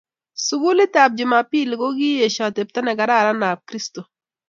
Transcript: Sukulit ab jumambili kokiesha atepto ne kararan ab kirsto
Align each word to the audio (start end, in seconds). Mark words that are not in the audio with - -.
Sukulit 0.45 0.93
ab 1.03 1.11
jumambili 1.17 1.73
kokiesha 1.81 2.43
atepto 2.45 2.79
ne 2.81 2.93
kararan 2.99 3.41
ab 3.51 3.59
kirsto 3.67 4.01